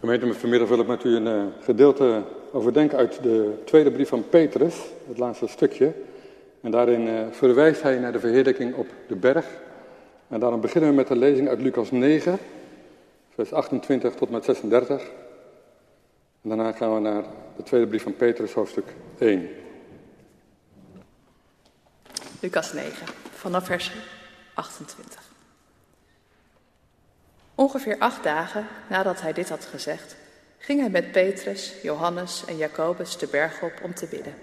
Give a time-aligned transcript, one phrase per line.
[0.00, 4.28] Gemeente, vanmiddag wil ik met u een uh, gedeelte overdenken uit de tweede brief van
[4.28, 4.74] Petrus,
[5.08, 5.92] het laatste stukje.
[6.60, 9.46] En daarin uh, verwijst hij naar de verheerlijking op de berg.
[10.28, 12.38] En daarom beginnen we met de lezing uit Lucas 9,
[13.34, 15.02] vers 28 tot met 36.
[16.42, 17.24] En daarna gaan we naar
[17.56, 18.86] de tweede brief van Petrus, hoofdstuk
[19.18, 19.48] 1.
[22.40, 23.92] Lucas 9, vanaf vers
[24.54, 25.29] 28.
[27.60, 30.16] Ongeveer acht dagen nadat hij dit had gezegd,
[30.58, 34.34] ging hij met Petrus, Johannes en Jacobus de berg op om te bidden.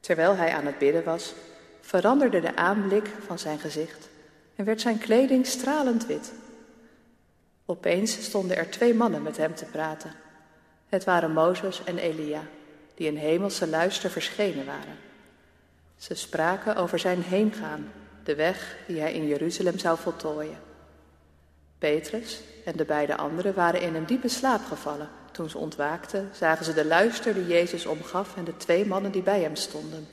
[0.00, 1.34] Terwijl hij aan het bidden was,
[1.80, 4.08] veranderde de aanblik van zijn gezicht
[4.56, 6.32] en werd zijn kleding stralend wit.
[7.64, 10.12] Opeens stonden er twee mannen met hem te praten.
[10.88, 12.42] Het waren Mozes en Elia,
[12.94, 14.98] die in hemelse luister verschenen waren.
[15.96, 17.92] Ze spraken over zijn heengaan,
[18.24, 20.65] de weg die hij in Jeruzalem zou voltooien.
[21.78, 25.08] Petrus en de beide anderen waren in een diepe slaap gevallen.
[25.32, 29.22] Toen ze ontwaakten, zagen ze de luister die Jezus omgaf en de twee mannen die
[29.22, 30.08] bij hem stonden.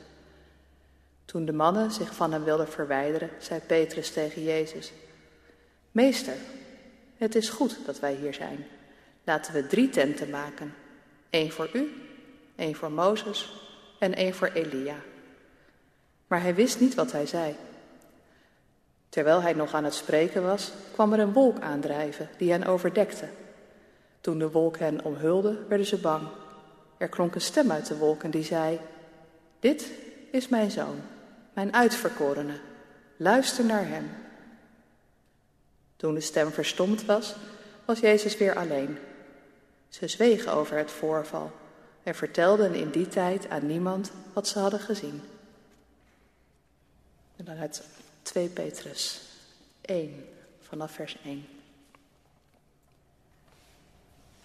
[1.25, 4.91] Toen de mannen zich van hem wilden verwijderen, zei Petrus tegen Jezus:
[5.91, 6.35] Meester,
[7.17, 8.65] het is goed dat wij hier zijn.
[9.23, 10.73] Laten we drie tenten maken:
[11.29, 11.93] één voor u,
[12.55, 13.53] één voor Mozes
[13.99, 14.97] en één voor Elia.
[16.27, 17.55] Maar hij wist niet wat hij zei.
[19.13, 23.27] Terwijl hij nog aan het spreken was, kwam er een wolk aandrijven die hen overdekte.
[24.21, 26.27] Toen de wolk hen omhulde, werden ze bang.
[26.97, 28.79] Er klonk een stem uit de wolken die zei:
[29.59, 29.91] Dit
[30.31, 31.01] is mijn zoon,
[31.53, 32.59] mijn uitverkorene.
[33.17, 34.11] Luister naar hem.
[35.95, 37.35] Toen de stem verstomd was,
[37.85, 38.97] was Jezus weer alleen.
[39.89, 41.51] Ze zwegen over het voorval
[42.03, 45.21] en vertelden in die tijd aan niemand wat ze hadden gezien.
[47.35, 47.83] En dan het
[48.23, 49.21] 2 Petrus
[49.81, 50.25] 1,
[50.61, 51.45] vanaf vers 1.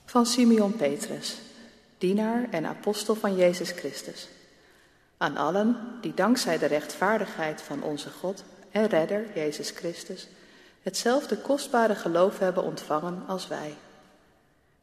[0.04, 1.38] Van Simeon Petrus,
[1.98, 4.28] dienaar en apostel van Jezus Christus.
[5.16, 10.28] Aan allen die dankzij de rechtvaardigheid van onze God en Redder, Jezus Christus,
[10.82, 13.74] hetzelfde kostbare geloof hebben ontvangen als wij.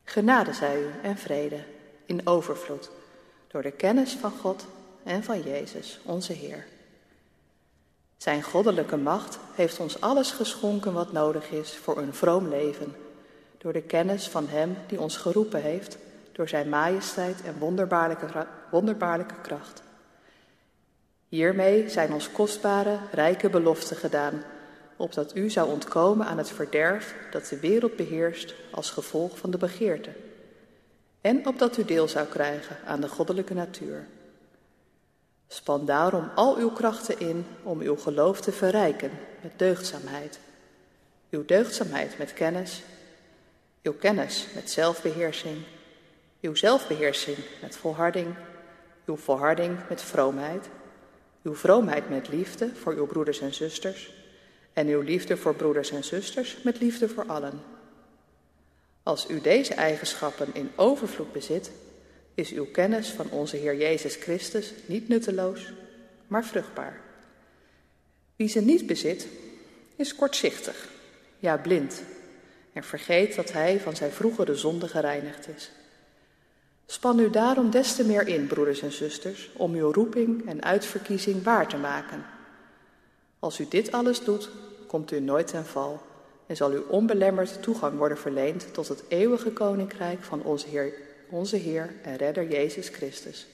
[0.03, 1.63] Genade zij u en vrede
[2.05, 2.89] in overvloed,
[3.47, 4.65] door de kennis van God
[5.03, 6.65] en van Jezus, onze Heer.
[8.25, 12.95] Zijn goddelijke macht heeft ons alles geschonken wat nodig is voor een vroom leven,
[13.57, 15.97] door de kennis van Hem die ons geroepen heeft,
[16.31, 19.81] door Zijn majesteit en wonderbaarlijke, wonderbaarlijke kracht.
[21.27, 24.43] Hiermee zijn ons kostbare, rijke beloften gedaan,
[24.95, 29.57] opdat u zou ontkomen aan het verderf dat de wereld beheerst als gevolg van de
[29.57, 30.09] begeerte,
[31.21, 34.07] en opdat u deel zou krijgen aan de goddelijke natuur.
[35.47, 39.11] Span daarom al uw krachten in om uw geloof te verrijken
[39.41, 40.39] met deugdzaamheid.
[41.29, 42.81] Uw deugdzaamheid met kennis,
[43.81, 45.57] uw kennis met zelfbeheersing,
[46.41, 48.35] uw zelfbeheersing met volharding,
[49.05, 50.69] uw volharding met vroomheid,
[51.43, 54.13] uw vroomheid met liefde voor uw broeders en zusters.
[54.73, 57.61] En uw liefde voor broeders en zusters met liefde voor allen.
[59.03, 61.71] Als u deze eigenschappen in overvloed bezit,
[62.35, 65.73] is uw kennis van onze Heer Jezus Christus niet nutteloos,
[66.27, 67.01] maar vruchtbaar.
[68.35, 69.27] Wie ze niet bezit,
[69.95, 70.89] is kortzichtig,
[71.39, 72.03] ja blind,
[72.73, 75.71] en vergeet dat hij van zijn vroegere zonde gereinigd is.
[76.85, 81.43] Span u daarom des te meer in, broeders en zusters, om uw roeping en uitverkiezing
[81.43, 82.25] waar te maken.
[83.39, 84.49] Als u dit alles doet,
[84.87, 86.01] komt u nooit ten val
[86.47, 90.93] en zal u onbelemmerd toegang worden verleend tot het eeuwige koninkrijk van onze Heer
[91.35, 93.47] onze Heer en Redder Jezus Christus.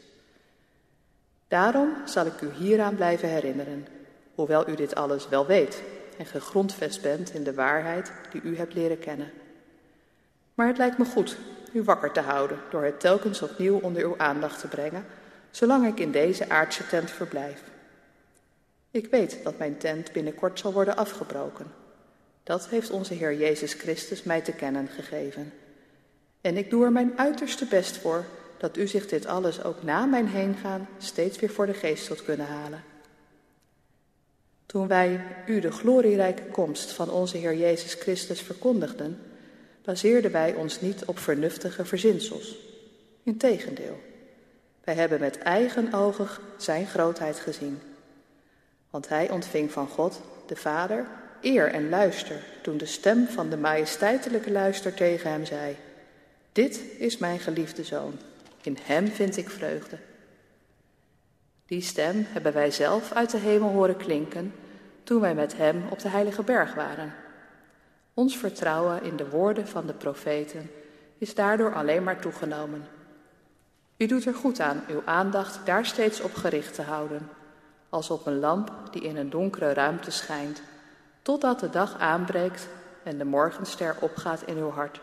[1.48, 3.88] Daarom zal ik u hieraan blijven herinneren,
[4.36, 5.82] hoewel u dit alles wel weet
[6.18, 9.32] en gegrondvest bent in de waarheid die u hebt leren kennen.
[10.54, 11.38] Maar het lijkt me goed
[11.74, 15.06] u wakker te houden door het telkens opnieuw onder uw aandacht te brengen,
[15.52, 17.62] zolang ik in deze aardse tent verblijf.
[18.92, 21.66] Ik weet dat mijn tent binnenkort zal worden afgebroken.
[22.44, 25.54] Dat heeft onze Heer Jezus Christus mij te kennen gegeven.
[26.42, 28.26] En ik doe er mijn uiterste best voor
[28.58, 32.24] dat u zich dit alles ook na mijn heengaan steeds weer voor de geest zult
[32.24, 32.84] kunnen halen.
[34.66, 39.20] Toen wij u de glorierijke komst van onze Heer Jezus Christus verkondigden,
[39.84, 42.58] baseerden wij ons niet op vernuftige verzinsels.
[43.24, 44.00] Integendeel,
[44.84, 46.28] wij hebben met eigen ogen
[46.58, 47.80] zijn grootheid gezien.
[48.90, 51.06] Want hij ontving van God, de Vader,
[51.42, 55.76] eer en luister toen de stem van de majesteitelijke luister tegen hem zei...
[56.52, 58.14] Dit is mijn geliefde zoon.
[58.62, 59.98] In hem vind ik vreugde.
[61.66, 64.54] Die stem hebben wij zelf uit de hemel horen klinken
[65.04, 67.14] toen wij met hem op de heilige berg waren.
[68.14, 70.70] Ons vertrouwen in de woorden van de profeten
[71.18, 72.88] is daardoor alleen maar toegenomen.
[73.98, 77.30] U doet er goed aan uw aandacht daar steeds op gericht te houden,
[77.90, 80.62] als op een lamp die in een donkere ruimte schijnt,
[81.22, 82.68] totdat de dag aanbreekt
[83.04, 85.02] en de morgenster opgaat in uw hart.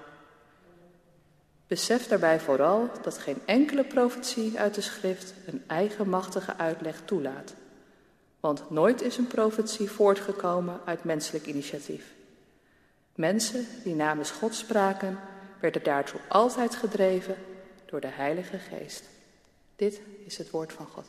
[1.69, 7.55] Besef daarbij vooral dat geen enkele profetie uit de schrift een eigenmachtige uitleg toelaat.
[8.41, 12.15] Want nooit is een profetie voortgekomen uit menselijk initiatief.
[13.15, 15.19] Mensen die namens God spraken,
[15.61, 17.35] werden daartoe altijd gedreven
[17.87, 19.05] door de Heilige Geest.
[19.77, 21.05] Dit is het woord van God.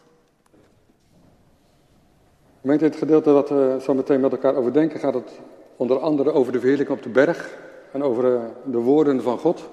[2.61, 5.31] Gemeente, het gedeelte dat we zo meteen met elkaar overdenken, gaat het
[5.75, 7.57] onder andere over de verheerlijking op de berg
[7.91, 9.69] en over eh, de woorden van God.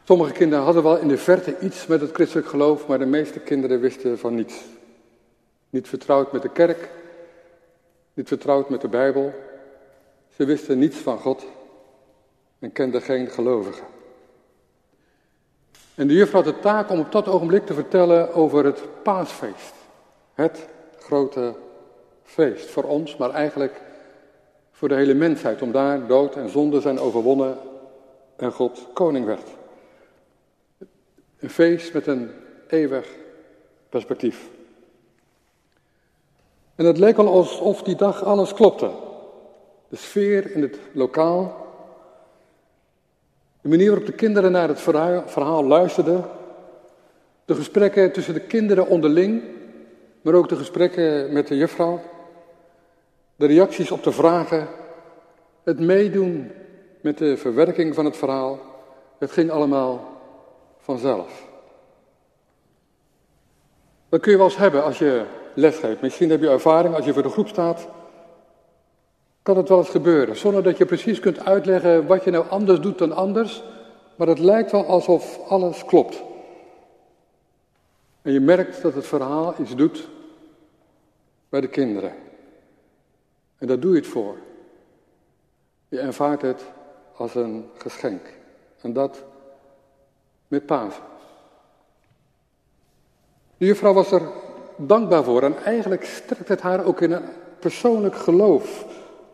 [0.04, 3.40] Sommige kinderen hadden wel in de verte iets met het christelijk geloof, maar de meeste
[3.40, 4.64] kinderen wisten van niets.
[5.70, 6.90] Niet vertrouwd met de kerk,
[8.14, 9.34] niet vertrouwd met de Bijbel.
[10.36, 11.46] Ze wisten niets van God
[12.60, 13.86] en kenden geen gelovigen.
[15.96, 19.74] En de juffrouw had de taak om op dat ogenblik te vertellen over het paasfeest.
[20.34, 20.68] Het
[21.00, 21.56] grote
[22.28, 23.82] feest voor ons, maar eigenlijk
[24.72, 25.62] voor de hele mensheid.
[25.62, 27.58] Om daar dood en zonde zijn overwonnen
[28.36, 29.50] en God koning werd.
[31.40, 32.32] Een feest met een
[32.68, 33.08] eeuwig
[33.90, 34.50] perspectief.
[36.76, 38.90] En het leek al alsof die dag alles klopte.
[39.90, 41.68] De sfeer in het lokaal.
[43.62, 44.82] De manier waarop de kinderen naar het
[45.26, 46.26] verhaal luisterden.
[47.46, 49.44] De gesprekken tussen de kinderen onderling.
[50.22, 52.02] Maar ook de gesprekken met de juffrouw.
[53.38, 54.68] De reacties op de vragen.
[55.64, 56.52] Het meedoen
[57.02, 58.60] met de verwerking van het verhaal.
[59.18, 60.02] Het ging allemaal
[60.80, 61.46] vanzelf.
[64.10, 66.02] Dat kun je wel eens hebben als je lesgeeft.
[66.02, 67.88] Misschien heb je ervaring als je voor de groep staat.
[69.42, 72.80] Kan het wel eens gebeuren, zonder dat je precies kunt uitleggen wat je nou anders
[72.80, 73.64] doet dan anders.
[74.16, 76.24] Maar het lijkt wel alsof alles klopt.
[78.22, 80.10] En je merkt dat het verhaal iets doet
[81.50, 82.27] bij de kinderen.
[83.58, 84.36] En daar doe je het voor.
[85.90, 86.66] Je ervaart het
[87.16, 88.22] als een geschenk.
[88.82, 89.24] En dat
[90.48, 91.04] met Pasen.
[93.58, 94.22] De juffrouw was er
[94.76, 97.24] dankbaar voor en eigenlijk sterkt het haar ook in een
[97.60, 98.86] persoonlijk geloof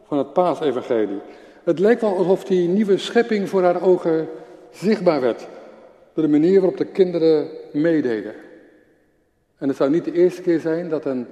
[0.03, 1.21] van het paasevangelie.
[1.63, 4.29] Het lijkt wel alsof die nieuwe schepping voor haar ogen
[4.71, 5.47] zichtbaar werd
[6.13, 8.33] door de manier waarop de kinderen meededen.
[9.57, 11.27] En het zou niet de eerste keer zijn dat een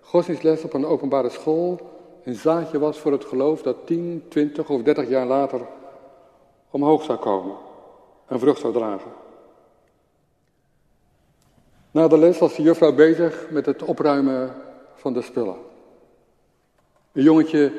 [0.00, 1.93] godsdienstles op een openbare school
[2.24, 5.60] een zaadje was voor het geloof dat 10, 20 of 30 jaar later
[6.70, 7.56] omhoog zou komen
[8.26, 9.10] en vrucht zou dragen.
[11.90, 14.54] Na de les was de juffrouw bezig met het opruimen
[14.94, 15.56] van de spullen.
[17.12, 17.72] Een jongetje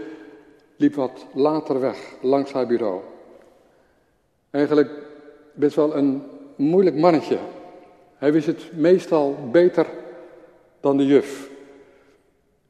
[0.75, 3.01] liep wat later weg, langs haar bureau.
[4.49, 4.91] Eigenlijk
[5.53, 6.23] best wel een
[6.55, 7.37] moeilijk mannetje.
[8.17, 9.87] Hij wist het meestal beter
[10.79, 11.49] dan de juf.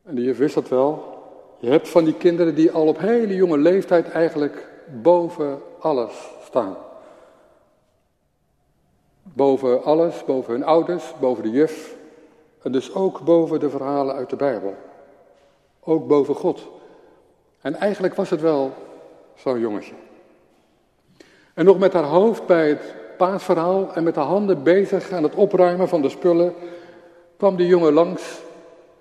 [0.04, 1.15] En de juf wist dat wel.
[1.60, 4.68] Je hebt van die kinderen die al op hele jonge leeftijd eigenlijk
[5.02, 6.78] boven alles staan.
[9.24, 11.96] Boven alles, boven hun ouders, boven de juf.
[12.62, 14.76] En dus ook boven de verhalen uit de Bijbel.
[15.80, 16.68] Ook boven God.
[17.62, 18.74] En eigenlijk was het wel
[19.36, 19.94] zo'n jongetje.
[21.54, 25.36] En nog met haar hoofd bij het paasverhaal en met haar handen bezig aan het
[25.36, 26.54] opruimen van de spullen,
[27.38, 28.42] kwam de jongen langs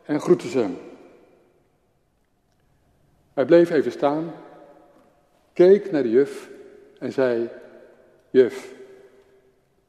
[0.05, 0.79] en groette ze hem.
[3.35, 4.33] Hij bleef even staan,
[5.53, 6.51] keek naar de juf
[6.99, 7.51] en zei:
[8.31, 8.75] Juf,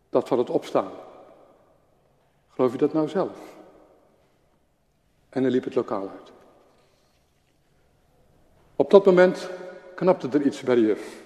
[0.09, 0.91] dat van het opstaan.
[2.49, 3.37] Geloof je dat nou zelf?
[5.29, 6.31] En hij liep het lokaal uit.
[8.75, 9.49] Op dat moment
[9.95, 11.21] knapte er iets bij de juf.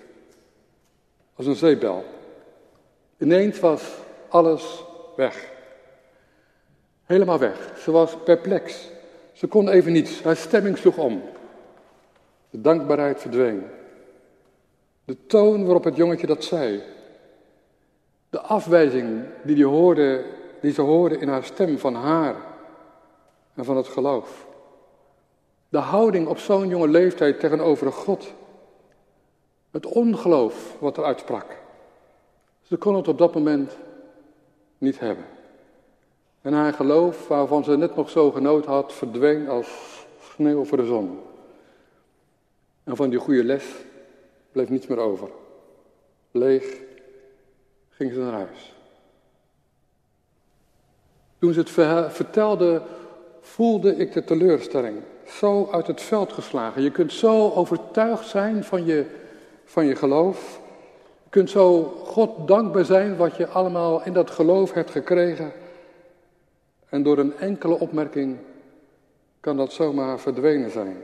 [1.36, 2.06] Als een zeebel.
[3.18, 3.94] Ineens was
[4.30, 4.84] alles
[5.16, 5.52] weg.
[7.04, 7.80] Helemaal weg.
[7.80, 8.88] Ze was perplex.
[9.34, 10.24] Ze kon even niets.
[10.24, 11.24] Haar stemming sloeg om.
[12.50, 13.64] De dankbaarheid verdween.
[15.06, 16.84] De toon waarop het jongetje dat zei.
[18.30, 20.26] De afwijzing die, die, hoorde,
[20.62, 22.36] die ze hoorde in haar stem van haar
[23.54, 24.48] en van het geloof.
[25.70, 28.34] De houding op zo'n jonge leeftijd tegenover God.
[29.72, 31.58] Het ongeloof wat er uitsprak.
[32.62, 33.78] Ze kon het op dat moment
[34.78, 35.26] niet hebben.
[36.42, 39.68] En haar geloof, waarvan ze net nog zo genoten had, verdween als
[40.20, 41.20] sneeuw voor de zon.
[42.90, 43.66] En van die goede les
[44.52, 45.30] bleef niets meer over.
[46.32, 46.78] Leeg
[47.90, 48.74] ging ze naar huis.
[51.40, 52.82] Toen ze het vertelde,
[53.42, 54.98] voelde ik de teleurstelling.
[55.26, 56.82] Zo uit het veld geslagen.
[56.82, 59.06] Je kunt zo overtuigd zijn van je,
[59.66, 60.62] van je geloof.
[61.24, 65.52] Je kunt zo God dankbaar zijn wat je allemaal in dat geloof hebt gekregen.
[66.90, 68.38] En door een enkele opmerking
[69.40, 70.98] kan dat zomaar verdwenen zijn.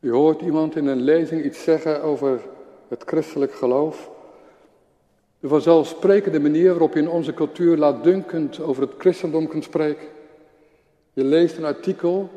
[0.00, 2.40] U hoort iemand in een lezing iets zeggen over
[2.88, 4.10] het christelijk geloof.
[5.40, 10.06] De vanzelfsprekende manier waarop je in onze cultuur laatdunkend over het christendom kunt spreken.
[11.12, 12.30] Je leest een artikel,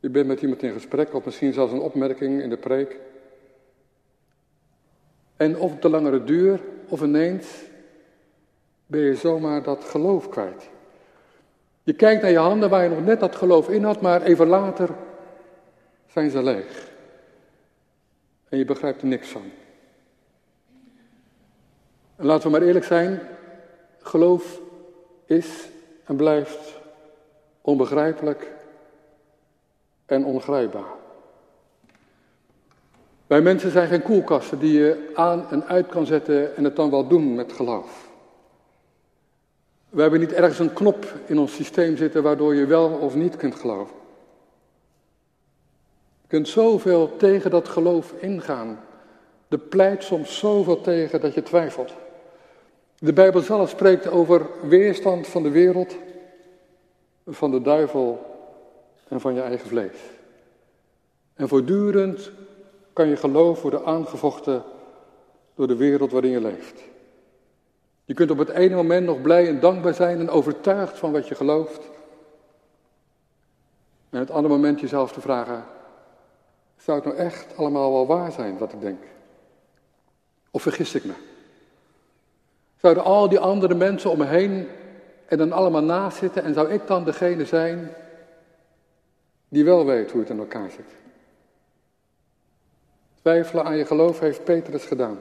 [0.00, 3.00] je bent met iemand in gesprek of misschien zelfs een opmerking in de preek.
[5.36, 7.62] En of op de langere duur of ineens
[8.86, 10.68] ben je zomaar dat geloof kwijt.
[11.82, 14.46] Je kijkt naar je handen waar je nog net dat geloof in had, maar even
[14.46, 14.90] later
[16.14, 16.88] zijn ze leeg.
[18.48, 19.50] En je begrijpt er niks van.
[22.16, 23.20] En laten we maar eerlijk zijn,
[23.98, 24.60] geloof
[25.26, 25.68] is
[26.04, 26.80] en blijft
[27.60, 28.52] onbegrijpelijk
[30.06, 30.92] en ongrijpbaar.
[33.26, 36.90] Wij mensen zijn geen koelkasten die je aan en uit kan zetten en het dan
[36.90, 38.08] wel doen met geloof.
[39.88, 43.36] We hebben niet ergens een knop in ons systeem zitten waardoor je wel of niet
[43.36, 44.02] kunt geloven.
[46.34, 48.80] Kunt zoveel tegen dat geloof ingaan.
[49.48, 51.92] Er pleit soms zoveel tegen dat je twijfelt.
[52.98, 55.96] De Bijbel zelf spreekt over weerstand van de wereld,
[57.26, 58.26] van de duivel
[59.08, 59.96] en van je eigen vlees.
[61.34, 62.30] En voortdurend
[62.92, 64.62] kan je geloof worden aangevochten
[65.54, 66.82] door de wereld waarin je leeft.
[68.04, 71.28] Je kunt op het ene moment nog blij en dankbaar zijn en overtuigd van wat
[71.28, 71.80] je gelooft.
[74.10, 75.64] En het andere moment jezelf te vragen,
[76.84, 79.02] zou het nou echt allemaal wel waar zijn wat ik denk?
[80.50, 81.12] Of vergis ik me?
[82.80, 84.68] Zouden al die andere mensen om me heen
[85.26, 87.90] er dan allemaal naast zitten en zou ik dan degene zijn
[89.48, 90.88] die wel weet hoe het in elkaar zit?
[93.20, 95.18] Twijfelen aan je geloof heeft Petrus gedaan.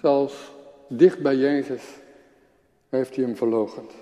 [0.00, 0.52] Zelfs
[0.88, 1.82] dicht bij Jezus
[2.88, 3.92] heeft hij hem verloochend.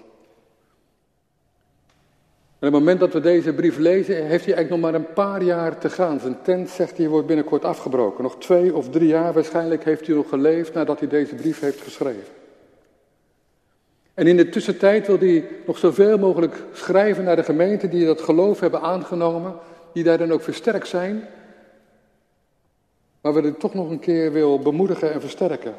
[2.64, 5.12] En op het moment dat we deze brief lezen, heeft hij eigenlijk nog maar een
[5.12, 6.20] paar jaar te gaan.
[6.20, 8.22] Zijn tent, zegt hij, wordt binnenkort afgebroken.
[8.22, 11.80] Nog twee of drie jaar waarschijnlijk heeft hij nog geleefd nadat hij deze brief heeft
[11.80, 12.32] geschreven.
[14.14, 18.20] En in de tussentijd wil hij nog zoveel mogelijk schrijven naar de gemeenten die dat
[18.20, 19.54] geloof hebben aangenomen,
[19.92, 21.28] die daar dan ook versterkt zijn.
[23.20, 25.74] Maar we het toch nog een keer wil bemoedigen en versterken.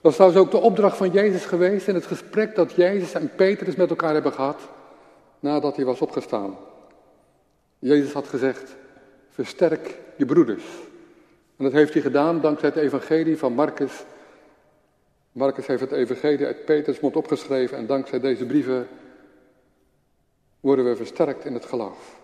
[0.00, 3.30] Dat is trouwens ook de opdracht van Jezus geweest in het gesprek dat Jezus en
[3.36, 4.74] Petrus met elkaar hebben gehad
[5.46, 6.56] nadat hij was opgestaan.
[7.78, 8.76] Jezus had gezegd,
[9.30, 10.64] versterk je broeders.
[11.56, 14.04] En dat heeft hij gedaan dankzij het evangelie van Marcus
[15.36, 18.86] Marcus heeft het evangelie uit Peters mond opgeschreven en dankzij deze brieven
[20.60, 22.20] worden we versterkt in het geloof.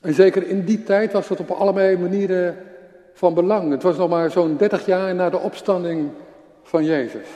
[0.00, 2.56] En zeker in die tijd was dat op allerlei manieren
[3.12, 3.70] van belang.
[3.70, 6.10] Het was nog maar zo'n 30 jaar na de opstanding
[6.62, 7.28] van Jezus.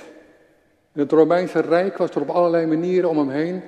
[0.93, 3.63] In het Romeinse Rijk was er op allerlei manieren om hem heen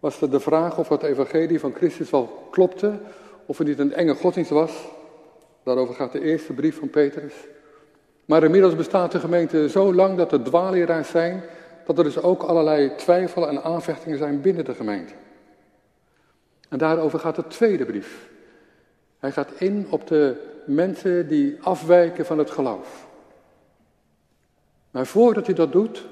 [0.00, 2.98] was er de vraag of het evangelie van Christus wel klopte,
[3.46, 4.72] of het niet een enge godsdienst was.
[5.62, 7.34] Daarover gaat de eerste brief van Petrus.
[8.24, 11.42] Maar inmiddels bestaat de gemeente zo lang dat er dwaalleraars zijn,
[11.86, 15.12] dat er dus ook allerlei twijfelen en aanvechtingen zijn binnen de gemeente.
[16.68, 18.28] En daarover gaat de tweede brief.
[19.18, 23.08] Hij gaat in op de mensen die afwijken van het geloof.
[24.90, 26.06] Maar voordat hij dat doet,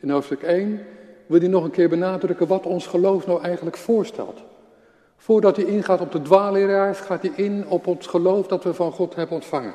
[0.00, 0.86] in hoofdstuk 1,
[1.26, 4.42] wil hij nog een keer benadrukken wat ons geloof nou eigenlijk voorstelt.
[5.16, 8.92] Voordat hij ingaat op de dwaalleraars, gaat hij in op ons geloof dat we van
[8.92, 9.74] God hebben ontvangen.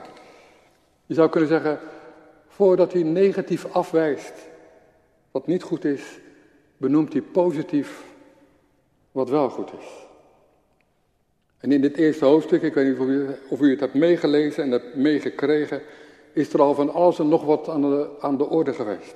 [1.06, 1.79] Je zou kunnen zeggen,
[2.48, 4.34] voordat hij negatief afwijst
[5.32, 6.20] wat niet goed is,
[6.77, 8.03] benoemt hij positief
[9.12, 10.08] wat wel goed is.
[11.58, 14.63] En in dit eerste hoofdstuk, ik weet niet of u, of u het hebt meegelezen
[14.63, 15.82] en hebt meegekregen,
[16.34, 19.15] is er al van alles en nog wat aan aan de orde geweest.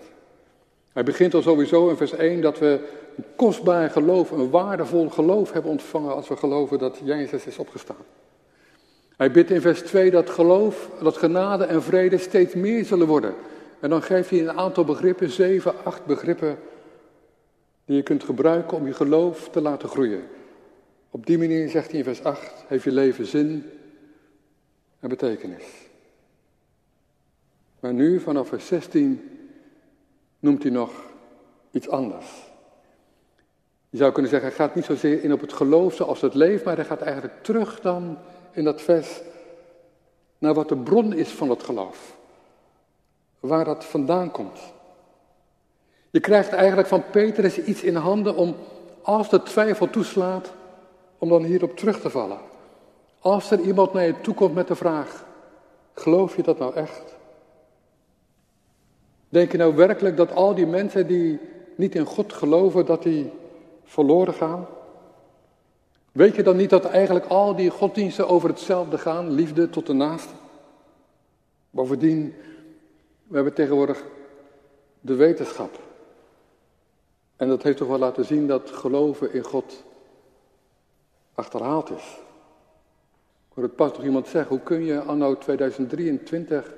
[0.94, 2.80] Hij begint al sowieso in vers 1 dat we
[3.16, 8.06] een kostbaar geloof, een waardevol geloof hebben ontvangen als we geloven dat Jezus is opgestaan.
[9.18, 13.34] Hij bidt in vers 2 dat geloof, dat genade en vrede steeds meer zullen worden.
[13.80, 16.58] En dan geeft hij een aantal begrippen, zeven, acht begrippen,
[17.86, 20.22] die je kunt gebruiken om je geloof te laten groeien.
[21.10, 23.70] Op die manier, zegt hij in vers 8, heeft je leven zin
[25.00, 25.64] en betekenis.
[27.80, 29.33] Maar nu, vanaf vers 16,
[30.44, 30.92] noemt hij nog
[31.72, 32.26] iets anders.
[33.90, 36.64] Je zou kunnen zeggen, hij gaat niet zozeer in op het geloof zoals het leeft,
[36.64, 38.18] maar hij gaat eigenlijk terug dan
[38.52, 39.22] in dat vers
[40.38, 42.16] naar wat de bron is van het geloof.
[43.40, 44.60] Waar dat vandaan komt.
[46.10, 48.56] Je krijgt eigenlijk van Petrus iets in handen om,
[49.02, 50.52] als de twijfel toeslaat,
[51.18, 52.40] om dan hierop terug te vallen.
[53.20, 55.26] Als er iemand naar je toe komt met de vraag,
[55.94, 57.22] geloof je dat nou echt?
[59.34, 61.40] Denk je nou werkelijk dat al die mensen die
[61.76, 63.32] niet in God geloven, dat die
[63.84, 64.66] verloren gaan?
[66.12, 69.94] Weet je dan niet dat eigenlijk al die goddiensten over hetzelfde gaan, liefde tot de
[69.94, 70.34] naaste?
[71.70, 72.34] Bovendien,
[73.28, 74.04] we hebben tegenwoordig
[75.02, 75.80] de wetenschap.
[77.36, 79.84] En dat heeft toch wel laten zien dat geloven in God
[81.34, 82.20] achterhaald is.
[83.56, 86.74] Ik het pas nog iemand zeggen, hoe kun je anno 2023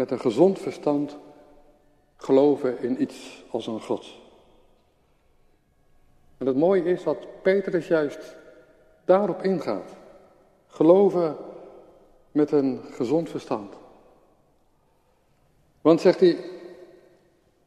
[0.00, 1.16] met een gezond verstand
[2.16, 4.06] geloven in iets als een God?
[6.38, 8.36] En het mooie is dat Petrus juist
[9.04, 9.90] daarop ingaat.
[10.66, 11.36] Geloven
[12.32, 13.74] met een gezond verstand.
[15.80, 16.36] Want zegt hij,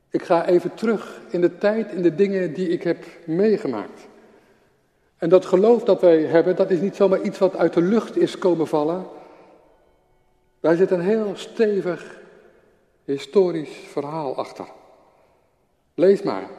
[0.09, 4.07] ik ga even terug in de tijd, in de dingen die ik heb meegemaakt.
[5.17, 8.17] En dat geloof dat wij hebben, dat is niet zomaar iets wat uit de lucht
[8.17, 9.05] is komen vallen.
[10.59, 12.21] Daar zit een heel stevig
[13.05, 14.65] historisch verhaal achter.
[15.93, 16.49] Lees maar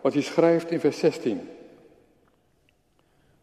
[0.00, 1.48] wat hij schrijft in vers 16.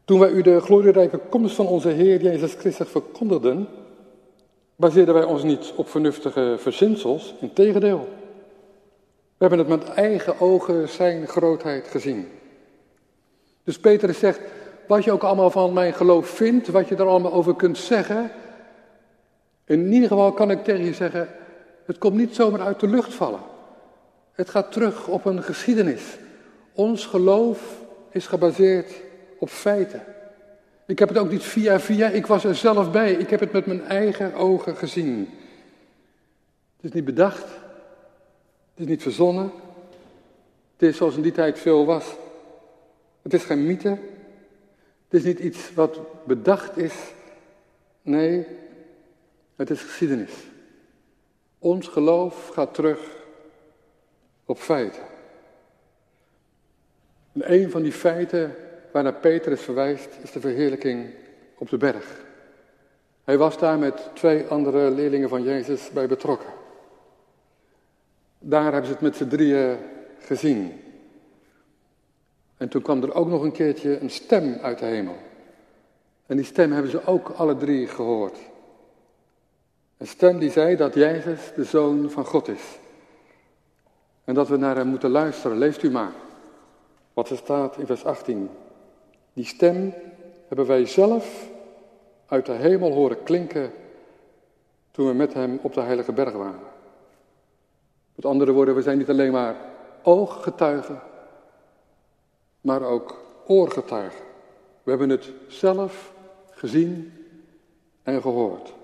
[0.05, 3.67] Toen wij u de glorierijke komst van onze Heer Jezus Christus verkondigden,
[4.75, 8.07] baseerden wij ons niet op vernuftige verzinsels, integendeel.
[9.37, 12.27] We hebben het met eigen ogen zijn grootheid gezien.
[13.63, 14.39] Dus Petrus zegt,
[14.87, 18.31] wat je ook allemaal van mijn geloof vindt, wat je er allemaal over kunt zeggen,
[19.65, 21.27] in ieder geval kan ik tegen je zeggen,
[21.85, 23.41] het komt niet zomaar uit de lucht vallen.
[24.31, 26.17] Het gaat terug op een geschiedenis.
[26.73, 28.91] Ons geloof is gebaseerd
[29.39, 30.03] op feiten.
[30.85, 33.13] Ik heb het ook niet via via, ik was er zelf bij.
[33.13, 35.29] Ik heb het met mijn eigen ogen gezien.
[36.75, 37.45] Het is niet bedacht.
[38.71, 39.51] Het is niet verzonnen.
[40.77, 42.05] Het is zoals in die tijd veel was.
[43.21, 43.89] Het is geen mythe.
[45.09, 46.93] Het is niet iets wat bedacht is.
[48.01, 48.45] Nee,
[49.55, 50.31] het is geschiedenis.
[51.61, 52.99] Ons geloof gaat terug
[54.45, 55.01] op feiten.
[57.31, 58.55] En een van die feiten
[58.91, 61.09] waarnaar Petrus verwijst, is de verheerlijking
[61.57, 62.25] op de berg.
[63.23, 66.49] Hij was daar met twee andere leerlingen van Jezus bij betrokken.
[68.39, 69.77] Daar hebben ze het met z'n drieën
[70.19, 70.81] gezien.
[72.57, 75.17] En toen kwam er ook nog een keertje een stem uit de hemel.
[76.25, 78.37] En die stem hebben ze ook alle drie gehoord.
[80.01, 82.79] Een stem die zei dat Jezus de Zoon van God is.
[84.23, 85.57] En dat we naar hem moeten luisteren.
[85.57, 86.11] Leest u maar
[87.13, 88.49] wat er staat in vers 18.
[89.33, 89.93] Die stem
[90.47, 91.49] hebben wij zelf
[92.25, 93.71] uit de hemel horen klinken
[94.91, 96.67] toen we met hem op de Heilige Berg waren.
[98.15, 99.55] Met andere woorden, we zijn niet alleen maar
[100.03, 101.01] ooggetuigen,
[102.61, 104.23] maar ook oorgetuigen.
[104.83, 106.13] We hebben het zelf
[106.51, 107.13] gezien
[108.03, 108.79] en gehoord.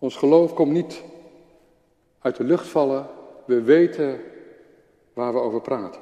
[0.00, 1.02] Ons geloof komt niet
[2.18, 3.06] uit de lucht vallen,
[3.44, 4.20] we weten
[5.12, 6.00] waar we over praten.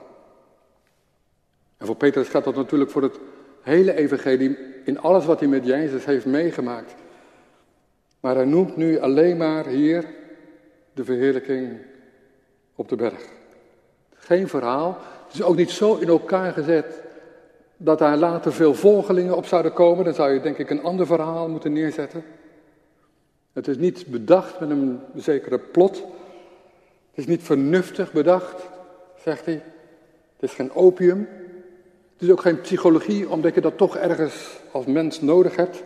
[1.77, 3.19] En voor Petrus gaat dat natuurlijk voor het
[3.61, 6.95] hele evangelie in alles wat hij met Jezus heeft meegemaakt.
[8.21, 10.05] Maar hij noemt nu alleen maar hier
[10.95, 11.79] de verheerlijking
[12.75, 13.29] op de berg.
[14.15, 14.99] Geen verhaal.
[15.27, 17.03] Het is ook niet zo in elkaar gezet
[17.77, 20.05] dat daar later veel volgelingen op zouden komen.
[20.05, 22.25] Dan zou je denk ik een ander verhaal moeten neerzetten.
[23.59, 25.97] Het is niet bedacht met een zekere plot.
[25.97, 26.07] Het
[27.15, 28.69] is niet vernuftig bedacht,
[29.23, 29.63] zegt hij.
[30.35, 31.29] Het is geen opium.
[32.13, 35.77] Het is ook geen psychologie, omdat je dat toch ergens als mens nodig hebt.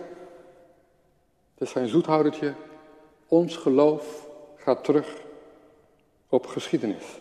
[1.54, 2.52] Het is geen zoethoudertje.
[3.28, 5.16] Ons geloof gaat terug
[6.28, 7.20] op geschiedenis,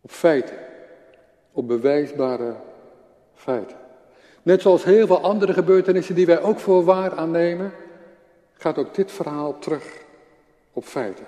[0.00, 0.56] op feiten,
[1.52, 2.54] op bewijsbare
[3.34, 3.76] feiten.
[4.42, 7.72] Net zoals heel veel andere gebeurtenissen die wij ook voor waar aannemen,
[8.62, 10.04] gaat ook dit verhaal terug
[10.72, 11.26] op feiten.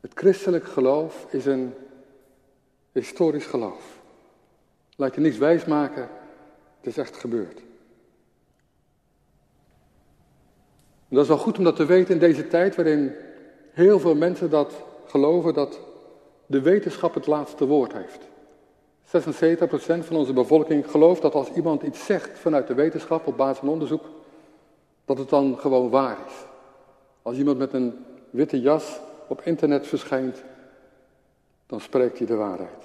[0.00, 1.74] Het christelijk geloof is een
[2.92, 3.98] historisch geloof.
[4.96, 6.08] Laat je niets wijsmaken,
[6.76, 7.58] het is echt gebeurd.
[11.08, 13.14] En dat is wel goed om dat te weten in deze tijd waarin
[13.70, 15.80] heel veel mensen dat geloven dat
[16.46, 18.28] de wetenschap het laatste woord heeft.
[19.04, 23.58] 76% van onze bevolking gelooft dat als iemand iets zegt vanuit de wetenschap op basis
[23.58, 24.04] van onderzoek,
[25.10, 26.32] dat het dan gewoon waar is.
[27.22, 30.42] Als iemand met een witte jas op internet verschijnt,
[31.66, 32.84] dan spreekt hij de waarheid.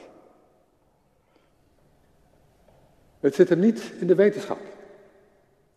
[3.20, 4.58] Het zit er niet in de wetenschap.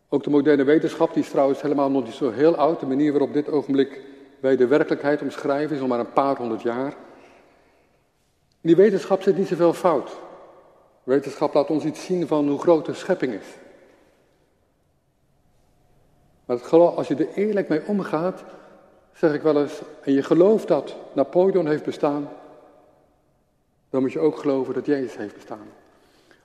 [0.08, 2.80] Ook de moderne wetenschap, die is trouwens helemaal nog niet zo heel oud.
[2.80, 4.02] De manier waarop dit ogenblik
[4.40, 6.96] wij de werkelijkheid omschrijven is al maar een paar honderd jaar.
[8.60, 10.18] In die wetenschap zit niet zoveel fout.
[11.02, 13.46] Wetenschap laat ons iets zien van hoe groot de schepping is.
[16.48, 18.44] Maar als je er eerlijk mee omgaat,
[19.12, 22.28] zeg ik wel eens, en je gelooft dat Napoleon heeft bestaan,
[23.90, 25.66] dan moet je ook geloven dat Jezus heeft bestaan.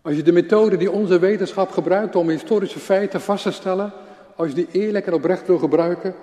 [0.02, 3.94] Als je de methode die onze wetenschap gebruikt om historische feiten vast te stellen,
[4.36, 6.16] als je die eerlijk en oprecht wil gebruiken,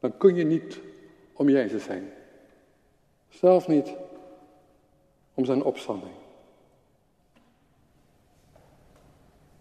[0.00, 0.78] dan kun je niet
[1.32, 2.10] om Jezus heen.
[3.28, 3.94] Zelfs niet
[5.34, 6.14] om zijn opstanding.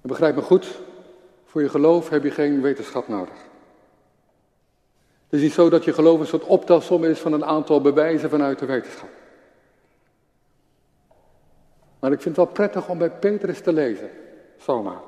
[0.02, 0.80] Begrijp me goed,
[1.56, 3.36] voor je geloof heb je geen wetenschap nodig.
[5.24, 8.30] Het is niet zo dat je geloof een soort optelsom is van een aantal bewijzen
[8.30, 9.10] vanuit de wetenschap.
[12.00, 14.10] Maar ik vind het wel prettig om bij Petrus te lezen,
[14.58, 15.02] zomaar.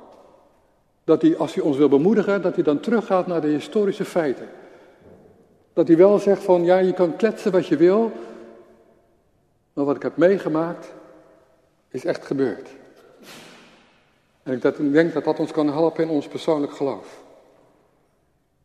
[1.03, 4.47] Dat hij, als hij ons wil bemoedigen, dat hij dan teruggaat naar de historische feiten.
[5.73, 8.11] Dat hij wel zegt van, ja, je kan kletsen wat je wil,
[9.73, 10.93] maar wat ik heb meegemaakt,
[11.89, 12.69] is echt gebeurd.
[14.47, 17.23] En ik denk dat dat ons kan helpen in ons persoonlijk geloof.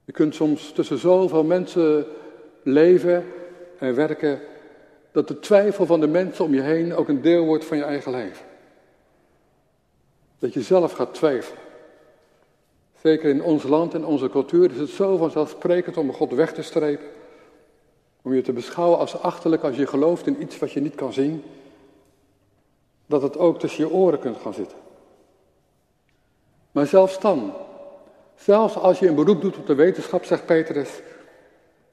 [0.05, 2.07] Je kunt soms tussen zoveel mensen
[2.63, 3.27] leven
[3.79, 4.41] en werken
[5.13, 7.83] dat de twijfel van de mensen om je heen ook een deel wordt van je
[7.83, 8.47] eigen leven.
[10.39, 11.63] Dat je zelf gaat twijfelen.
[13.01, 16.63] Zeker in ons land en onze cultuur is het zo vanzelfsprekend om God weg te
[16.63, 17.07] strepen.
[18.23, 21.13] Om je te beschouwen als achterlijk als je gelooft in iets wat je niet kan
[21.13, 21.43] zien.
[23.07, 24.79] Dat het ook tussen je oren kunt gaan zitten.
[26.73, 27.53] Maar zelfs dan,
[28.35, 31.01] zelfs als je een beroep doet op de wetenschap, zegt Petrus,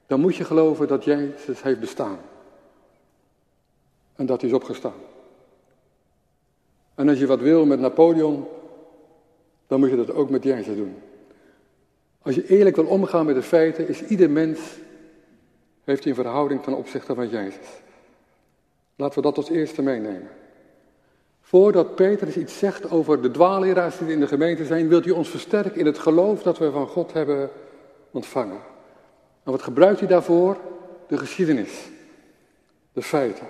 [0.07, 2.19] dan moet je geloven dat Jezus heeft bestaan
[4.15, 5.01] en dat hij is opgestaan.
[6.95, 8.47] En als je wat wil met Napoleon,
[9.67, 10.95] dan moet je dat ook met Jezus doen.
[12.21, 14.59] Als je eerlijk wil omgaan met de feiten, is ieder mens,
[15.83, 17.67] heeft een verhouding ten opzichte van Jezus.
[18.95, 20.29] Laten we dat als eerste meenemen.
[21.49, 25.29] Voordat Petrus iets zegt over de dwaalleraars die in de gemeente zijn, wilt hij ons
[25.29, 27.49] versterken in het geloof dat we van God hebben
[28.11, 28.59] ontvangen.
[29.43, 30.57] En wat gebruikt hij daarvoor?
[31.07, 31.89] De geschiedenis,
[32.93, 33.47] de feiten.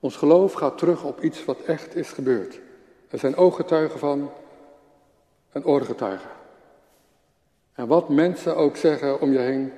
[0.00, 2.60] Ons geloof gaat terug op iets wat echt is gebeurd.
[3.08, 4.30] Er zijn ooggetuigen van
[5.52, 6.30] en oorgetuigen.
[7.72, 9.72] En wat mensen ook zeggen om je heen.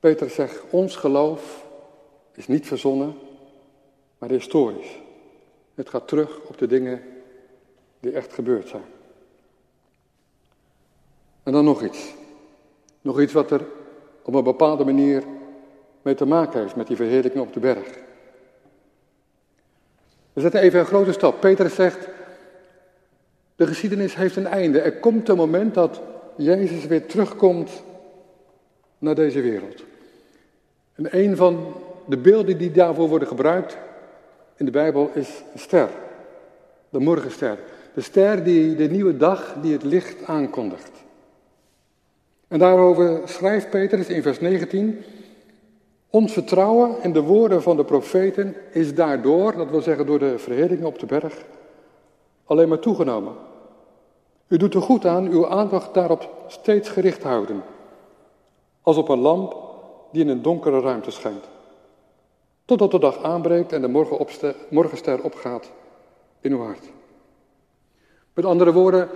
[0.00, 1.66] Peter zegt, ons geloof
[2.34, 3.14] is niet verzonnen,
[4.18, 5.01] maar historisch.
[5.74, 7.02] Het gaat terug op de dingen
[8.00, 8.84] die echt gebeurd zijn.
[11.42, 12.14] En dan nog iets.
[13.00, 13.64] Nog iets wat er
[14.22, 15.22] op een bepaalde manier
[16.02, 17.98] mee te maken heeft met die verheerlijking op de berg.
[20.32, 21.40] We zetten even een grote stap.
[21.40, 22.08] Petrus zegt,
[23.56, 24.80] de geschiedenis heeft een einde.
[24.80, 26.00] Er komt een moment dat
[26.36, 27.82] Jezus weer terugkomt
[28.98, 29.84] naar deze wereld.
[30.94, 31.74] En een van
[32.06, 33.76] de beelden die daarvoor worden gebruikt
[34.56, 35.88] in de Bijbel is een ster.
[36.88, 37.58] De morgenster.
[37.94, 40.90] De ster die de nieuwe dag, die het licht aankondigt.
[42.48, 45.04] En daarover schrijft Petrus in vers 19.
[46.10, 50.38] Ons vertrouwen in de woorden van de profeten is daardoor, dat wil zeggen door de
[50.38, 51.44] verherdingen op de berg,
[52.44, 53.32] alleen maar toegenomen.
[54.48, 57.62] U doet er goed aan uw aandacht daarop steeds gericht houden,
[58.82, 59.56] als op een lamp
[60.12, 61.48] die in een donkere ruimte schijnt.
[62.64, 64.14] Totdat de dag aanbreekt en de
[64.70, 65.70] morgenster opgaat
[66.40, 66.90] in uw hart.
[68.34, 69.08] Met andere woorden,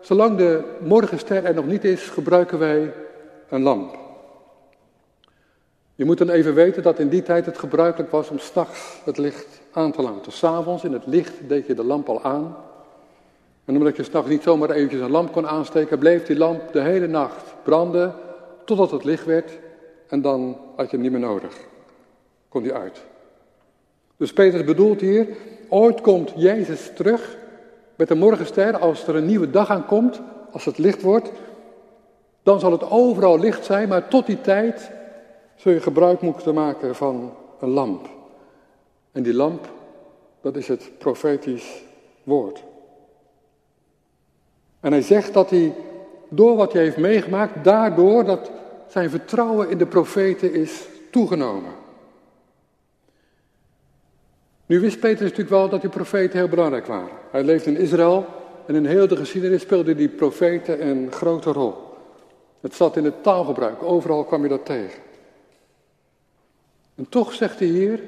[0.00, 2.94] zolang de morgenster er nog niet is, gebruiken wij
[3.48, 3.98] een lamp.
[5.94, 9.18] Je moet dan even weten dat in die tijd het gebruikelijk was om s'nachts het
[9.18, 10.32] licht aan te laten.
[10.32, 12.56] S'avonds in het licht deed je de lamp al aan.
[13.64, 16.80] En omdat je s'nachts niet zomaar eventjes een lamp kon aansteken, bleef die lamp de
[16.80, 18.14] hele nacht branden
[18.64, 19.58] totdat het licht werd.
[20.08, 21.70] En dan had je hem niet meer nodig.
[22.52, 23.04] Kon die uit.
[24.16, 25.26] Dus Petrus bedoelt hier,
[25.68, 27.36] Ooit komt Jezus terug
[27.96, 31.30] met de morgenster als er een nieuwe dag aankomt, als het licht wordt.
[32.42, 34.90] Dan zal het overal licht zijn, maar tot die tijd
[35.56, 38.08] zul je gebruik moeten maken van een lamp.
[39.12, 39.68] En die lamp,
[40.40, 41.82] dat is het profetisch
[42.22, 42.62] woord.
[44.80, 45.74] En hij zegt dat hij
[46.28, 48.50] door wat hij heeft meegemaakt, daardoor dat
[48.88, 51.81] zijn vertrouwen in de profeten is toegenomen.
[54.72, 57.16] Nu wist Petrus natuurlijk wel dat die profeten heel belangrijk waren.
[57.30, 58.26] Hij leefde in Israël
[58.66, 61.74] en in heel de geschiedenis speelden die profeten een grote rol.
[62.60, 65.02] Het zat in het taalgebruik, overal kwam je dat tegen.
[66.94, 68.00] En toch zegt hij hier,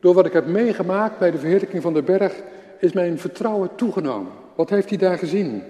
[0.00, 2.32] door wat ik heb meegemaakt bij de verheerlijking van de berg,
[2.80, 4.32] is mijn vertrouwen toegenomen.
[4.54, 5.62] Wat heeft hij daar gezien?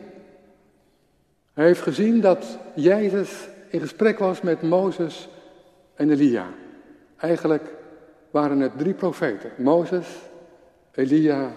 [1.52, 5.28] Hij heeft gezien dat Jezus in gesprek was met Mozes
[5.94, 6.46] en Elia.
[7.16, 7.75] Eigenlijk
[8.36, 10.06] waren het drie profeten: Mozes,
[10.94, 11.50] Elia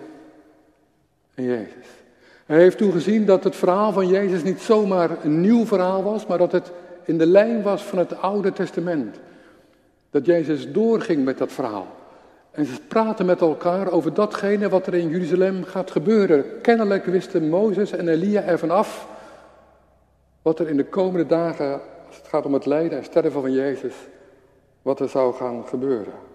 [1.36, 1.88] en Jezus.
[2.46, 6.26] Hij heeft toen gezien dat het verhaal van Jezus niet zomaar een nieuw verhaal was,
[6.26, 6.72] maar dat het
[7.04, 9.20] in de lijn was van het Oude Testament.
[10.10, 11.88] Dat Jezus doorging met dat verhaal.
[12.52, 16.46] En ze praten met elkaar over datgene wat er in Jeruzalem gaat gebeuren.
[16.62, 19.08] Kennelijk wisten Mozes en Elia ervan af
[20.42, 23.52] wat er in de komende dagen, als het gaat om het lijden en sterven van
[23.52, 23.96] Jezus,
[24.82, 26.29] wat er zou gaan gebeuren.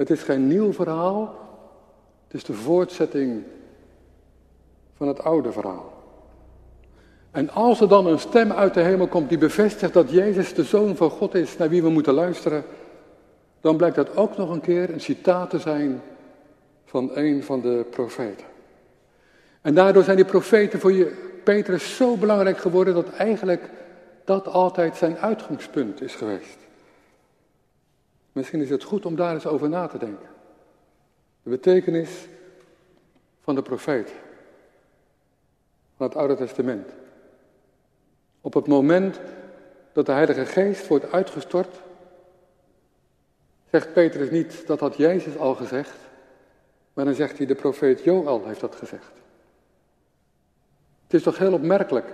[0.00, 1.34] Het is geen nieuw verhaal,
[2.26, 3.42] het is de voortzetting
[4.96, 5.92] van het oude verhaal.
[7.30, 10.64] En als er dan een stem uit de hemel komt die bevestigt dat Jezus de
[10.64, 12.64] Zoon van God is, naar wie we moeten luisteren,
[13.60, 16.02] dan blijkt dat ook nog een keer een citaat te zijn
[16.84, 18.46] van een van de profeten.
[19.60, 21.12] En daardoor zijn die profeten voor je,
[21.44, 23.70] Petrus zo belangrijk geworden dat eigenlijk
[24.24, 26.59] dat altijd zijn uitgangspunt is geweest.
[28.32, 30.28] Misschien is het goed om daar eens over na te denken.
[31.42, 32.28] De betekenis
[33.40, 34.12] van de profeet.
[35.96, 36.90] Van het Oude Testament.
[38.40, 39.20] Op het moment
[39.92, 41.80] dat de Heilige Geest wordt uitgestort,
[43.70, 45.96] zegt Petrus niet dat had Jezus al gezegd,
[46.92, 49.12] maar dan zegt hij de profeet Joel heeft dat gezegd.
[51.02, 52.06] Het is toch heel opmerkelijk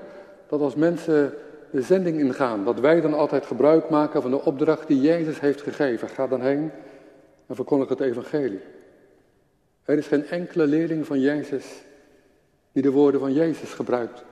[0.48, 1.35] dat als mensen
[1.70, 5.62] de zending ingaan, dat wij dan altijd gebruik maken van de opdracht die Jezus heeft
[5.62, 6.09] gegeven.
[6.09, 6.70] Ga dan heen
[7.46, 8.61] en verkondig het evangelie.
[9.85, 11.85] Er is geen enkele leerling van Jezus
[12.72, 14.24] die de woorden van Jezus gebruikt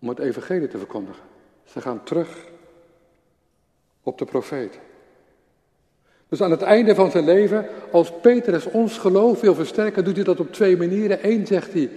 [0.00, 1.22] om het evangelie te verkondigen.
[1.64, 2.46] Ze gaan terug
[4.02, 4.80] op de profeten.
[6.28, 10.24] Dus aan het einde van zijn leven, als Petrus ons geloof wil versterken, doet hij
[10.24, 11.18] dat op twee manieren.
[11.30, 11.90] Eén zegt hij,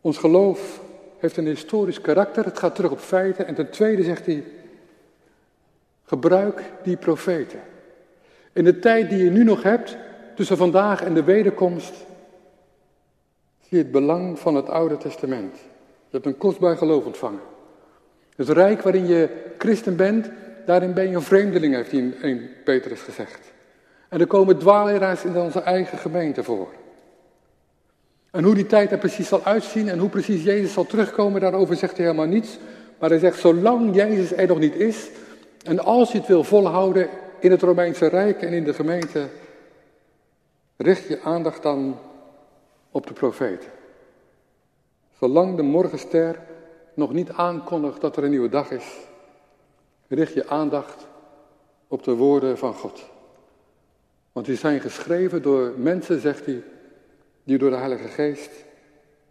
[0.00, 0.80] ons geloof
[1.22, 3.46] heeft een historisch karakter, het gaat terug op feiten.
[3.46, 4.44] En ten tweede zegt hij,
[6.04, 7.60] gebruik die profeten.
[8.52, 9.96] In de tijd die je nu nog hebt,
[10.34, 11.94] tussen vandaag en de wederkomst,
[13.60, 15.54] zie je het belang van het Oude Testament.
[15.54, 17.40] Je hebt een kostbaar geloof ontvangen.
[18.36, 20.30] Het rijk waarin je christen bent,
[20.66, 23.52] daarin ben je een vreemdeling, heeft hij in 1 Petrus gezegd.
[24.08, 26.68] En er komen dwaaleraars in onze eigen gemeente voor.
[28.32, 31.76] En hoe die tijd er precies zal uitzien en hoe precies Jezus zal terugkomen, daarover
[31.76, 32.58] zegt hij helemaal niets.
[32.98, 35.08] Maar hij zegt, zolang Jezus er nog niet is,
[35.64, 39.28] en als je het wil volhouden in het Romeinse Rijk en in de gemeente,
[40.76, 41.98] richt je aandacht dan
[42.90, 43.70] op de profeten.
[45.18, 46.38] Zolang de morgenster
[46.94, 48.84] nog niet aankondigt dat er een nieuwe dag is,
[50.08, 51.06] richt je aandacht
[51.88, 53.02] op de woorden van God.
[54.32, 56.62] Want die zijn geschreven door mensen, zegt hij,
[57.44, 58.50] die door de Heilige Geest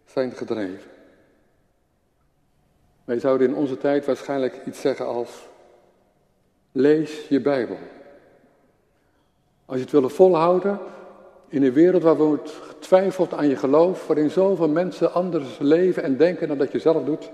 [0.04, 0.90] zijn gedreven.
[3.04, 5.48] Wij zouden in onze tijd waarschijnlijk iets zeggen als,
[6.72, 7.78] lees je Bijbel.
[9.64, 10.78] Als je het willen volhouden
[11.48, 16.16] in een wereld waar wordt getwijfeld aan je geloof, waarin zoveel mensen anders leven en
[16.16, 17.30] denken dan dat je zelf doet,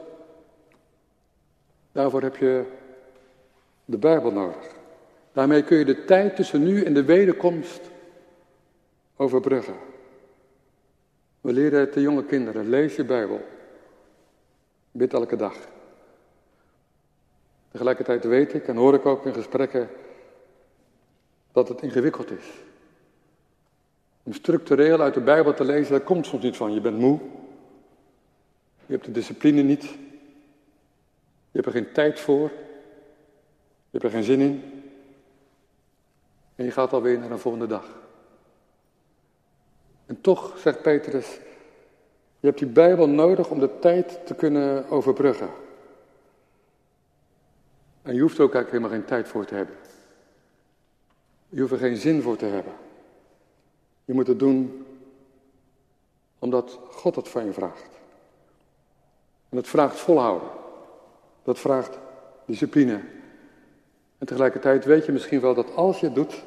[1.92, 2.64] daarvoor heb je
[3.84, 4.76] de Bijbel nodig.
[5.32, 7.80] Daarmee kun je de tijd tussen nu en de wederkomst
[9.16, 9.87] overbruggen.
[11.40, 13.46] We leren het de jonge kinderen, lees je Bijbel.
[14.90, 15.56] Bid elke dag.
[17.70, 19.88] Tegelijkertijd weet ik en hoor ik ook in gesprekken
[21.52, 22.46] dat het ingewikkeld is.
[24.22, 26.74] Om structureel uit de Bijbel te lezen, daar komt soms niet van.
[26.74, 27.18] Je bent moe.
[28.86, 29.82] Je hebt de discipline niet.
[31.50, 32.50] Je hebt er geen tijd voor.
[33.90, 34.82] Je hebt er geen zin in.
[36.54, 38.07] En je gaat alweer naar een volgende dag.
[40.08, 41.38] En toch, zegt Petrus,
[42.40, 45.48] je hebt die Bijbel nodig om de tijd te kunnen overbruggen.
[48.02, 49.74] En je hoeft er ook eigenlijk helemaal geen tijd voor te hebben.
[51.48, 52.72] Je hoeft er geen zin voor te hebben.
[54.04, 54.86] Je moet het doen
[56.38, 57.90] omdat God het van je vraagt.
[59.48, 60.48] En het vraagt volhouden.
[61.42, 61.98] Dat vraagt
[62.44, 63.00] discipline.
[64.18, 66.42] En tegelijkertijd weet je misschien wel dat als je het doet,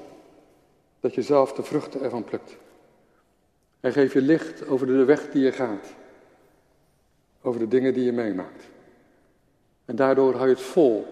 [1.00, 2.58] dat je zelf de vruchten ervan plukt.
[3.81, 5.87] Hij geeft je licht over de weg die je gaat.
[7.41, 8.63] Over de dingen die je meemaakt.
[9.85, 11.05] En daardoor hou je het vol.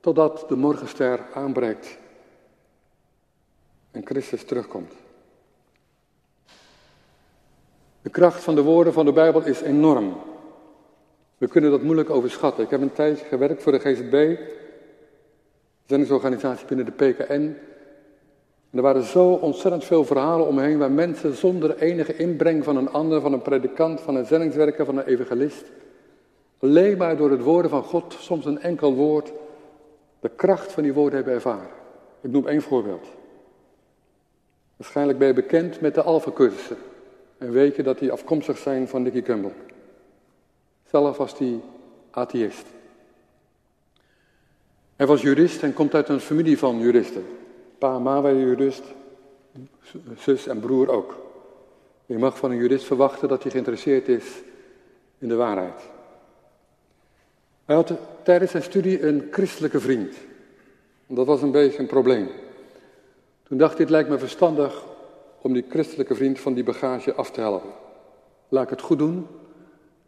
[0.00, 1.98] Totdat de morgenster aanbreekt.
[3.90, 4.92] En Christus terugkomt.
[8.02, 10.16] De kracht van de woorden van de Bijbel is enorm.
[11.38, 12.64] We kunnen dat moeilijk overschatten.
[12.64, 14.38] Ik heb een tijdje gewerkt voor de GZB,
[15.86, 17.56] zendingsorganisatie binnen de PKN.
[18.74, 23.20] Er waren zo ontzettend veel verhalen omheen waar mensen zonder enige inbreng van een ander,
[23.20, 25.64] van een predikant, van een zendingswerker, van een evangelist,
[26.58, 29.32] alleen maar door het woorden van God, soms een enkel woord,
[30.20, 31.68] de kracht van die woorden hebben ervaren.
[32.20, 33.06] Ik noem één voorbeeld.
[34.76, 36.76] Waarschijnlijk ben je bekend met de Alpha-cursussen.
[37.38, 39.52] En weet je dat die afkomstig zijn van Nicky Campbell.
[40.90, 41.60] Zelf was hij
[42.10, 42.66] atheïst.
[44.96, 47.24] Hij was jurist en komt uit een familie van juristen.
[47.84, 48.82] Pa ma waren jurist,
[50.18, 51.16] zus en broer ook.
[52.06, 54.42] Je mag van een jurist verwachten dat hij geïnteresseerd is
[55.18, 55.80] in de waarheid.
[57.64, 57.92] Hij had
[58.22, 60.14] tijdens zijn studie een christelijke vriend.
[61.06, 62.28] Dat was een beetje een probleem.
[63.42, 64.84] Toen dacht hij, het lijkt me verstandig
[65.40, 67.70] om die christelijke vriend van die bagage af te helpen.
[68.48, 69.26] Laat ik het goed doen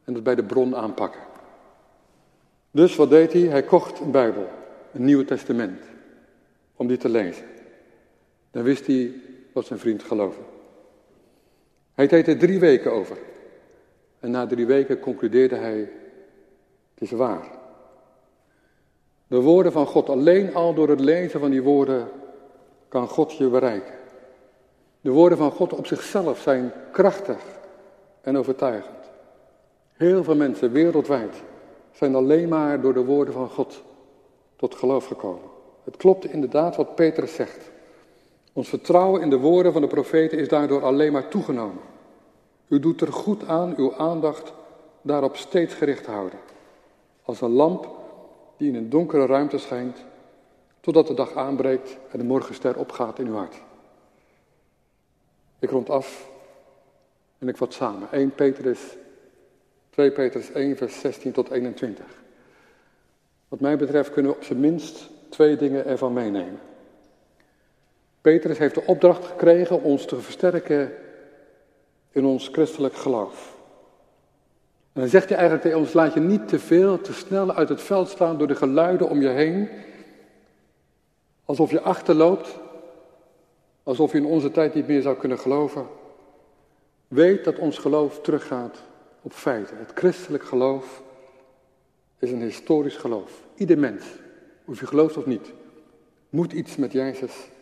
[0.05, 1.23] en het bij de bron aanpakken.
[2.71, 3.43] Dus wat deed hij?
[3.43, 4.49] Hij kocht een Bijbel,
[4.93, 5.83] een Nieuwe Testament,
[6.77, 7.55] om die te lezen.
[8.51, 9.13] Dan wist hij
[9.53, 10.43] wat zijn vriend geloofde.
[11.95, 13.19] Hij deed er drie weken over.
[14.21, 15.79] En na drie weken concludeerde hij,
[16.95, 17.51] het is waar.
[19.27, 22.09] De woorden van God, alleen al door het lezen van die woorden
[22.89, 23.95] kan God je bereiken.
[25.01, 27.39] De woorden van God op zichzelf zijn krachtig
[28.21, 29.11] en overtuigend.
[29.93, 31.43] Heel veel mensen wereldwijd
[31.93, 33.83] zijn alleen maar door de woorden van God
[34.57, 35.49] tot geloof gekomen.
[35.85, 37.71] Het klopt inderdaad wat Petrus zegt.
[38.57, 41.83] Ons vertrouwen in de woorden van de profeten is daardoor alleen maar toegenomen.
[42.69, 44.53] U doet er goed aan uw aandacht
[45.03, 46.39] daarop steeds gericht te houden.
[47.23, 47.89] Als een lamp
[48.57, 50.05] die in een donkere ruimte schijnt,
[50.81, 53.63] totdat de dag aanbreekt en de morgenster opgaat in uw hart.
[55.59, 56.31] Ik rond af
[57.39, 58.09] en ik vat samen.
[58.13, 58.97] 1 Petrus
[59.91, 62.05] 2 Petrus 1, vers 16 tot 21.
[63.49, 66.61] Wat mij betreft kunnen we op zijn minst twee dingen ervan meenemen.
[68.27, 70.93] Petrus heeft de opdracht gekregen ons te versterken
[72.11, 73.57] in ons christelijk geloof.
[74.93, 77.69] En dan zegt hij eigenlijk tegen ons, laat je niet te veel, te snel uit
[77.69, 79.69] het veld staan door de geluiden om je heen.
[81.45, 82.59] Alsof je achterloopt,
[83.83, 85.87] alsof je in onze tijd niet meer zou kunnen geloven.
[87.09, 88.83] Weet dat ons geloof teruggaat
[89.23, 89.79] op feiten.
[89.79, 91.03] Het christelijk geloof
[92.19, 93.43] is een historisch geloof.
[93.55, 94.05] Ieder mens,
[94.65, 95.53] of je gelooft of niet,
[96.31, 97.55] moet iets met Jezus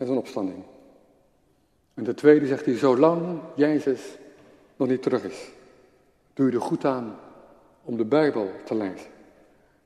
[0.00, 0.62] en zijn opstanding.
[1.94, 4.00] En de tweede zegt hij, zolang Jezus
[4.76, 5.50] nog niet terug is,
[6.34, 7.16] doe je er goed aan
[7.84, 9.10] om de Bijbel te lezen.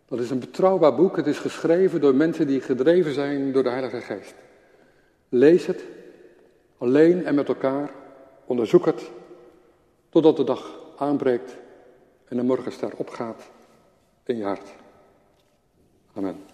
[0.08, 1.16] Dat is een betrouwbaar boek.
[1.16, 4.34] Het is geschreven door mensen die gedreven zijn door de Heilige Geest.
[5.28, 5.84] Lees het,
[6.78, 7.90] alleen en met elkaar.
[8.44, 9.10] Onderzoek het,
[10.08, 11.56] totdat de dag aanbreekt
[12.24, 13.50] en de morgenster opgaat
[14.24, 14.68] in je hart.
[16.12, 16.53] Amen.